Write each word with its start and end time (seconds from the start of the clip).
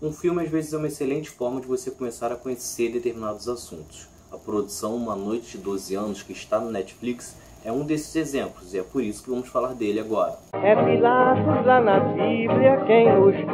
Um 0.00 0.12
filme 0.12 0.44
às 0.44 0.48
vezes 0.48 0.72
é 0.72 0.76
uma 0.76 0.86
excelente 0.86 1.28
forma 1.28 1.60
de 1.60 1.66
você 1.66 1.90
começar 1.90 2.30
a 2.30 2.36
conhecer 2.36 2.92
determinados 2.92 3.48
assuntos. 3.48 4.08
A 4.30 4.36
produção 4.36 4.94
Uma 4.94 5.16
Noite 5.16 5.58
de 5.58 5.64
12 5.64 5.96
Anos, 5.96 6.22
que 6.22 6.32
está 6.32 6.60
no 6.60 6.70
Netflix, 6.70 7.36
é 7.64 7.72
um 7.72 7.84
desses 7.84 8.14
exemplos 8.14 8.72
e 8.72 8.78
é 8.78 8.82
por 8.84 9.02
isso 9.02 9.24
que 9.24 9.30
vamos 9.30 9.48
falar 9.48 9.74
dele 9.74 9.98
agora. 9.98 10.38
É 10.52 10.76
Pilatos 10.76 11.66
lá 11.66 11.80
na 11.80 11.98
Bíblia 11.98 12.84
quem 12.86 13.12
nos 13.12 13.34
diz, 13.34 13.48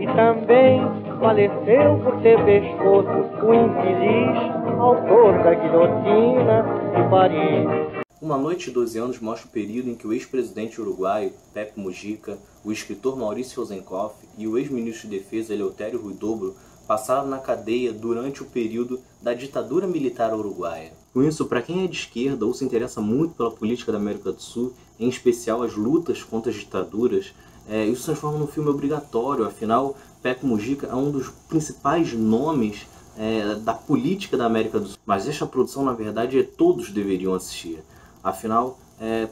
e 0.00 0.06
também 0.14 0.82
faleceu 1.18 1.98
por 2.04 2.20
ter 2.20 2.36
pescoço 2.44 3.08
o 3.46 3.54
infeliz 3.54 4.36
autor 4.78 5.32
da 5.44 5.54
guilhotina 5.54 6.62
de 6.94 7.08
Paris. 7.08 8.07
Uma 8.20 8.36
Noite 8.36 8.64
de 8.64 8.72
12 8.72 8.98
Anos 8.98 9.20
mostra 9.20 9.46
o 9.46 9.52
período 9.52 9.90
em 9.90 9.94
que 9.94 10.04
o 10.04 10.12
ex-presidente 10.12 10.80
uruguaio 10.80 11.32
Pepe 11.54 11.78
Mujica, 11.78 12.36
o 12.64 12.72
escritor 12.72 13.16
Maurício 13.16 13.60
Rosenkoff 13.60 14.16
e 14.36 14.44
o 14.48 14.58
ex-ministro 14.58 15.08
de 15.08 15.18
Defesa 15.18 15.54
Eleutério 15.54 16.02
Ruidobro 16.02 16.56
passaram 16.84 17.28
na 17.28 17.38
cadeia 17.38 17.92
durante 17.92 18.42
o 18.42 18.46
período 18.46 18.98
da 19.22 19.32
ditadura 19.34 19.86
militar 19.86 20.34
uruguaia. 20.34 20.92
Com 21.14 21.22
isso, 21.22 21.46
para 21.46 21.62
quem 21.62 21.84
é 21.84 21.86
de 21.86 21.96
esquerda 21.96 22.44
ou 22.44 22.52
se 22.52 22.64
interessa 22.64 23.00
muito 23.00 23.36
pela 23.36 23.52
política 23.52 23.92
da 23.92 23.98
América 23.98 24.32
do 24.32 24.42
Sul, 24.42 24.72
em 24.98 25.08
especial 25.08 25.62
as 25.62 25.76
lutas 25.76 26.20
contra 26.20 26.50
as 26.50 26.56
ditaduras, 26.58 27.32
é, 27.68 27.86
isso 27.86 28.00
se 28.00 28.06
transforma 28.06 28.40
num 28.40 28.48
filme 28.48 28.68
obrigatório, 28.68 29.44
afinal, 29.44 29.96
Pepe 30.20 30.44
Mujica 30.44 30.88
é 30.88 30.94
um 30.94 31.12
dos 31.12 31.28
principais 31.48 32.12
nomes 32.14 32.84
é, 33.16 33.54
da 33.54 33.74
política 33.74 34.36
da 34.36 34.46
América 34.46 34.80
do 34.80 34.88
Sul. 34.88 34.98
Mas 35.06 35.28
esta 35.28 35.46
produção, 35.46 35.84
na 35.84 35.92
verdade, 35.92 36.42
todos 36.42 36.90
deveriam 36.90 37.32
assistir. 37.32 37.78
Afinal, 38.22 38.78
é, 39.00 39.28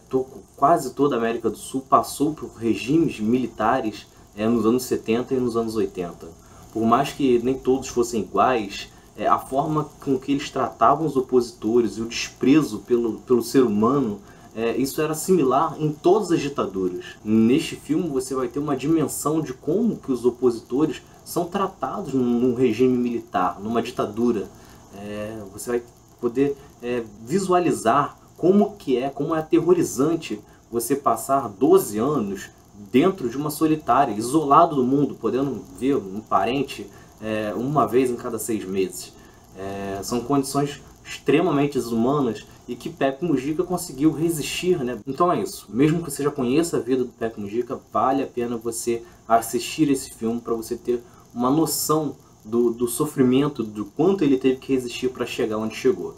quase 0.56 0.94
toda 0.94 1.16
a 1.16 1.18
América 1.18 1.50
do 1.50 1.56
Sul 1.56 1.84
passou 1.88 2.34
por 2.34 2.50
regimes 2.56 3.18
militares 3.18 4.06
é, 4.36 4.46
nos 4.48 4.64
anos 4.64 4.84
70 4.84 5.34
e 5.34 5.40
nos 5.40 5.56
anos 5.56 5.76
80. 5.76 6.28
Por 6.72 6.84
mais 6.84 7.12
que 7.12 7.38
nem 7.42 7.58
todos 7.58 7.88
fossem 7.88 8.20
iguais, 8.20 8.88
é, 9.16 9.26
a 9.26 9.38
forma 9.38 9.88
com 10.04 10.18
que 10.18 10.32
eles 10.32 10.50
tratavam 10.50 11.06
os 11.06 11.16
opositores 11.16 11.96
e 11.96 12.02
o 12.02 12.06
desprezo 12.06 12.80
pelo, 12.80 13.14
pelo 13.20 13.42
ser 13.42 13.62
humano, 13.62 14.20
é, 14.54 14.76
isso 14.76 15.00
era 15.00 15.14
similar 15.14 15.76
em 15.78 15.90
todas 15.90 16.30
as 16.30 16.40
ditaduras. 16.40 17.04
Neste 17.24 17.76
filme 17.76 18.08
você 18.08 18.34
vai 18.34 18.48
ter 18.48 18.58
uma 18.58 18.76
dimensão 18.76 19.40
de 19.40 19.52
como 19.52 19.96
que 19.96 20.12
os 20.12 20.24
opositores 20.24 21.02
são 21.24 21.44
tratados 21.44 22.14
num 22.14 22.54
regime 22.54 22.96
militar, 22.96 23.58
numa 23.60 23.82
ditadura. 23.82 24.48
É, 24.94 25.38
você 25.52 25.70
vai 25.70 25.82
poder 26.20 26.56
é, 26.82 27.02
visualizar 27.24 28.16
como 28.36 28.76
que 28.76 28.96
é, 28.96 29.08
como 29.08 29.34
é 29.34 29.38
aterrorizante 29.38 30.40
você 30.70 30.94
passar 30.94 31.48
12 31.48 31.98
anos 31.98 32.50
dentro 32.92 33.28
de 33.28 33.36
uma 33.36 33.50
solitária, 33.50 34.12
isolado 34.12 34.76
do 34.76 34.84
mundo, 34.84 35.14
podendo 35.14 35.64
ver 35.78 35.96
um 35.96 36.20
parente 36.20 36.86
é, 37.20 37.52
uma 37.54 37.86
vez 37.86 38.10
em 38.10 38.16
cada 38.16 38.38
seis 38.38 38.64
meses. 38.64 39.12
É, 39.56 40.00
são 40.02 40.20
condições 40.20 40.80
extremamente 41.04 41.74
desumanas 41.74 42.44
e 42.68 42.74
que 42.74 42.90
Pepe 42.90 43.24
Mujica 43.24 43.62
conseguiu 43.62 44.10
resistir, 44.10 44.82
né? 44.82 44.98
Então 45.06 45.32
é 45.32 45.40
isso. 45.40 45.66
Mesmo 45.68 46.02
que 46.02 46.10
você 46.10 46.22
já 46.22 46.30
conheça 46.30 46.76
a 46.76 46.80
vida 46.80 47.04
do 47.04 47.10
Pepe 47.10 47.40
Mujica, 47.40 47.80
vale 47.92 48.22
a 48.22 48.26
pena 48.26 48.56
você 48.56 49.02
assistir 49.26 49.88
esse 49.88 50.10
filme 50.10 50.40
para 50.40 50.54
você 50.54 50.76
ter 50.76 51.00
uma 51.32 51.50
noção 51.50 52.16
do, 52.44 52.70
do 52.70 52.88
sofrimento, 52.88 53.62
do 53.62 53.84
quanto 53.84 54.24
ele 54.24 54.36
teve 54.36 54.56
que 54.56 54.72
resistir 54.72 55.08
para 55.08 55.24
chegar 55.24 55.58
onde 55.58 55.76
chegou. 55.76 56.14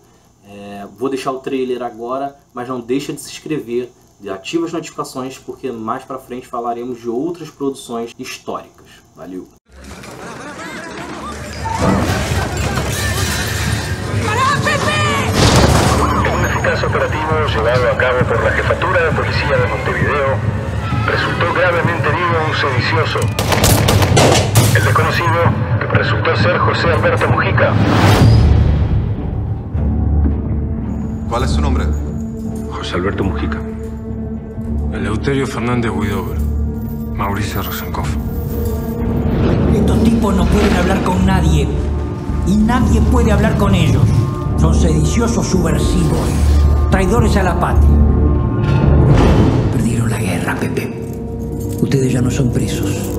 É, 0.49 0.87
vou 0.97 1.09
deixar 1.09 1.33
o 1.33 1.41
trailer 1.41 1.83
agora, 1.83 2.37
mas 2.55 2.69
não 2.69 2.81
deixa 2.81 3.13
de 3.13 3.21
se 3.21 3.31
inscrever, 3.31 3.91
ativa 4.29 4.67
as 4.67 4.73
notificações, 4.73 5.39
porque 5.39 5.71
mais 5.71 6.05
para 6.05 6.19
frente 6.19 6.47
falaremos 6.47 7.01
de 7.01 7.09
outras 7.09 7.51
produções 7.51 8.15
históricas. 8.19 8.87
Valeu! 9.15 9.47
operativo 16.89 17.47
llevado 17.48 17.89
a 17.89 17.97
cabo 17.97 18.25
por 18.25 18.42
la 18.42 18.51
Jefatura 18.51 19.05
de 19.05 19.11
Policía 19.14 19.57
de 19.57 19.67
Montevideo, 19.67 20.39
resultó 21.07 21.53
gravemente 21.53 22.08
herido 22.08 22.45
un 22.47 22.55
sedicioso. 22.55 23.20
El 24.75 24.85
desconocido, 24.85 25.53
que 25.81 25.87
resultó 25.87 26.37
ser 26.37 26.57
José 26.58 26.91
Alberto 26.92 27.29
Mujica, 27.29 27.73
¿Cuál 31.28 31.42
es 31.42 31.50
su 31.50 31.61
nombre? 31.61 31.84
José 32.70 32.94
Alberto 32.94 33.22
Mujica. 33.22 33.61
Eleuterio 34.94 35.46
Fernández 35.46 35.90
Huidobro. 35.90 36.40
Mauricio 37.14 37.62
Rosenkoff. 37.62 38.16
Estos 39.74 40.05
tipos 40.05 40.34
no 40.34 40.46
pueden 40.46 40.72
hablar 40.74 41.02
con 41.02 41.27
nadie. 41.27 41.68
Y 42.46 42.56
nadie 42.56 43.02
puede 43.12 43.30
hablar 43.30 43.58
con 43.58 43.74
ellos. 43.74 44.02
Son 44.56 44.74
sediciosos 44.74 45.46
subversivos. 45.46 46.28
Traidores 46.90 47.36
a 47.36 47.42
la 47.42 47.60
patria. 47.60 47.90
Perdieron 49.72 50.08
la 50.08 50.18
guerra, 50.18 50.55
Pepe. 50.55 50.98
Ustedes 51.83 52.10
ya 52.10 52.22
no 52.22 52.30
son 52.30 52.50
presos. 52.50 53.17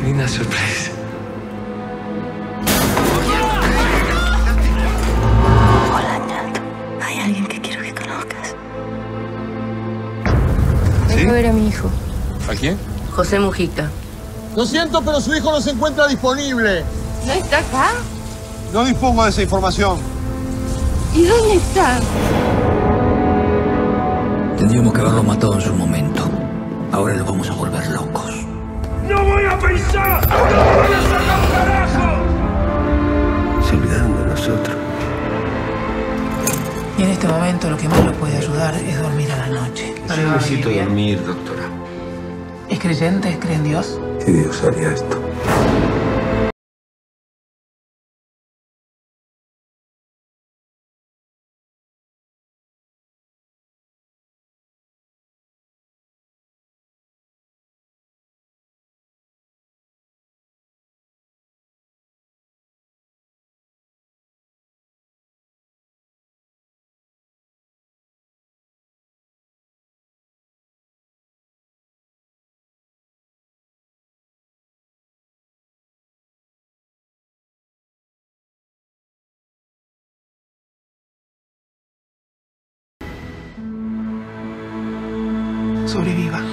Qué 0.00 0.06
linda 0.06 0.26
sorpresa. 0.26 0.92
Hola, 5.94 6.18
Nat. 6.26 6.58
Hay 7.04 7.18
alguien 7.18 7.46
que 7.46 7.60
quiero 7.60 7.82
que 7.82 7.94
conozcas. 7.94 8.54
Vengo 11.08 11.30
a 11.30 11.34
ver 11.34 11.46
a 11.48 11.52
mi 11.52 11.68
hijo, 11.68 11.90
¿A 12.48 12.54
quién? 12.54 12.78
José 13.14 13.38
Mujica. 13.38 13.90
Lo 14.56 14.64
siento, 14.64 15.02
pero 15.02 15.20
su 15.20 15.34
hijo 15.34 15.52
no 15.52 15.60
se 15.60 15.70
encuentra 15.70 16.08
disponible. 16.08 16.82
¿No 17.26 17.32
está 17.32 17.58
acá? 17.58 17.90
No 18.72 18.84
dispongo 18.84 19.24
de 19.24 19.30
esa 19.30 19.42
información. 19.42 19.98
¿Y 21.14 21.24
dónde 21.24 21.54
está? 21.56 21.98
Tendríamos 24.56 24.94
que 24.94 25.00
haberlo 25.00 25.22
matado 25.24 25.54
en 25.54 25.60
su 25.60 25.74
momento. 25.74 26.22
Ahora 26.90 27.14
lo 27.16 27.24
vamos 27.24 27.50
a 27.50 27.54
volver 27.54 27.86
locos. 27.90 28.39
¡No 29.60 29.66
voy 29.66 29.74
a 29.74 29.76
pensar! 29.76 30.26
¡No 30.26 30.34
voy 30.38 30.94
a 30.94 31.02
sacar 31.02 31.38
un 31.38 31.46
carajo! 31.52 32.08
Se 33.62 33.76
olvidaron 33.76 34.16
de 34.16 34.24
nosotros. 34.30 34.76
Y 36.96 37.02
en 37.02 37.08
este 37.10 37.26
momento 37.28 37.68
lo 37.68 37.76
que 37.76 37.88
más 37.88 38.04
lo 38.04 38.12
puede 38.14 38.38
ayudar 38.38 38.74
es 38.74 39.00
dormir 39.00 39.30
a 39.32 39.36
la 39.36 39.48
noche. 39.48 39.94
Yo 40.08 40.32
necesito 40.32 40.70
dormir, 40.70 41.22
doctora. 41.24 41.64
¿Es 42.70 42.78
creyente? 42.78 43.38
¿Cree 43.38 43.56
en 43.56 43.64
Dios? 43.64 44.00
¿Qué 44.24 44.32
Dios 44.32 44.62
haría 44.64 44.92
esto? 44.92 45.20
Sobreviva. 85.90 86.49